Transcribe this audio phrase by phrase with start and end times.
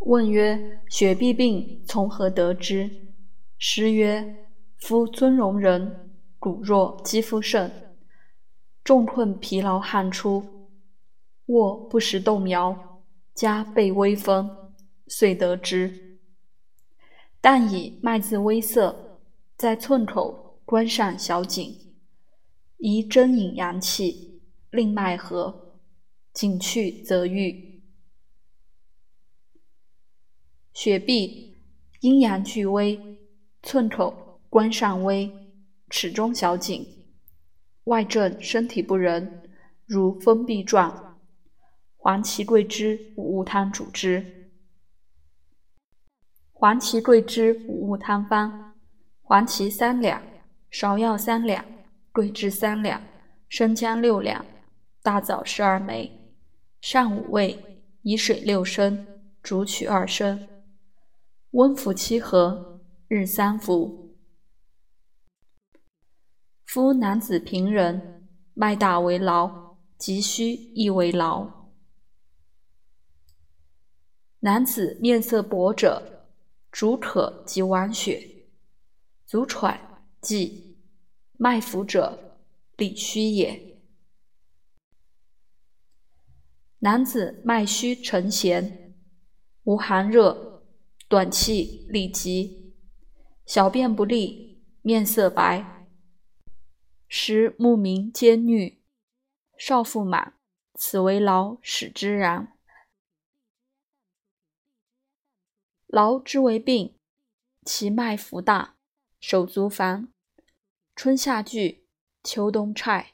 [0.00, 2.88] 问曰：血痹病从何得之？
[3.58, 4.46] 师曰：
[4.76, 7.70] 夫尊荣人，骨弱，肌肤盛，
[8.84, 10.68] 重困疲劳汗出，
[11.46, 13.02] 卧不时动摇，
[13.34, 14.72] 加被微风，
[15.08, 16.18] 遂得之。
[17.40, 19.18] 但以脉自微涩，
[19.56, 21.74] 在寸口关上小井，
[22.76, 24.40] 宜针引阳气，
[24.70, 25.78] 令脉和，
[26.32, 27.75] 井去则愈。
[30.78, 31.54] 血痹，
[32.00, 33.00] 阴阳俱微，
[33.62, 35.32] 寸口关上微，
[35.88, 36.86] 齿中小井，
[37.84, 39.48] 外症身体不仁，
[39.86, 41.18] 如封闭状。
[41.96, 44.50] 黄芪桂枝五物汤主之。
[46.52, 48.74] 黄芪桂枝五物汤方：
[49.22, 50.22] 黄芪三两，
[50.70, 51.64] 芍药三两，
[52.12, 53.02] 桂枝三两，
[53.48, 54.44] 生姜六两，
[55.02, 56.34] 大枣十二枚。
[56.82, 59.06] 上五味，以水六升，
[59.42, 60.46] 煮取二升。
[61.56, 64.14] 温服七合，日三服。
[66.66, 71.70] 夫男子平人，脉大为劳，急虚亦为劳。
[74.40, 76.26] 男子面色薄者，
[76.70, 78.48] 主渴即亡血，
[79.24, 80.76] 足喘即
[81.38, 82.36] 脉浮者，
[82.76, 83.80] 理虚也。
[86.80, 88.94] 男子脉虚沉弦，
[89.62, 90.54] 无寒热。
[91.08, 92.74] 短气力急，
[93.44, 95.86] 小便不利，面色白，
[97.06, 98.82] 时目明兼绿，
[99.56, 100.34] 少腹满，
[100.74, 102.52] 此为劳使之然。
[105.86, 106.98] 劳之为病，
[107.64, 108.76] 其脉浮大，
[109.20, 110.12] 手足烦，
[110.96, 111.86] 春夏剧，
[112.24, 113.12] 秋冬差，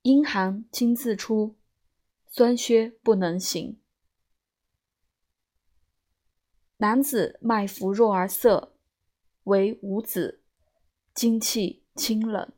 [0.00, 1.56] 阴寒经自出，
[2.30, 3.78] 酸靴不能行。
[6.78, 8.74] 男子脉浮弱而涩，
[9.44, 10.42] 为五子，
[11.14, 12.52] 精气清冷。